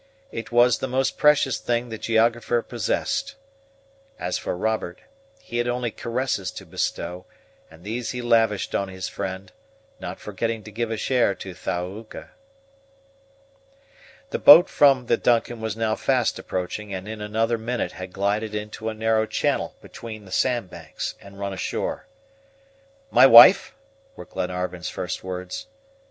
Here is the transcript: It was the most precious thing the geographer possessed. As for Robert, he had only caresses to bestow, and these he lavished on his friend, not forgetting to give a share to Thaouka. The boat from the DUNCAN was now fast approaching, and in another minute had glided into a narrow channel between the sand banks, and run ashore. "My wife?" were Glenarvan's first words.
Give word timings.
It 0.31 0.51
was 0.51 0.79
the 0.79 0.87
most 0.87 1.15
precious 1.15 1.59
thing 1.59 1.89
the 1.89 1.97
geographer 1.99 2.63
possessed. 2.63 3.35
As 4.17 4.35
for 4.35 4.57
Robert, 4.57 5.01
he 5.39 5.59
had 5.59 5.67
only 5.67 5.91
caresses 5.91 6.49
to 6.53 6.65
bestow, 6.65 7.27
and 7.69 7.83
these 7.83 8.09
he 8.09 8.19
lavished 8.19 8.73
on 8.73 8.87
his 8.87 9.07
friend, 9.07 9.51
not 9.99 10.19
forgetting 10.19 10.63
to 10.63 10.71
give 10.71 10.89
a 10.89 10.97
share 10.97 11.35
to 11.35 11.53
Thaouka. 11.53 12.29
The 14.31 14.39
boat 14.39 14.69
from 14.69 15.05
the 15.05 15.17
DUNCAN 15.17 15.61
was 15.61 15.77
now 15.77 15.93
fast 15.93 16.39
approaching, 16.39 16.91
and 16.91 17.07
in 17.07 17.21
another 17.21 17.59
minute 17.59 17.91
had 17.91 18.11
glided 18.11 18.55
into 18.55 18.89
a 18.89 18.95
narrow 18.95 19.27
channel 19.27 19.75
between 19.83 20.25
the 20.25 20.31
sand 20.31 20.71
banks, 20.71 21.13
and 21.21 21.37
run 21.39 21.53
ashore. 21.53 22.07
"My 23.11 23.27
wife?" 23.27 23.75
were 24.15 24.25
Glenarvan's 24.25 24.89
first 24.89 25.23
words. 25.23 25.67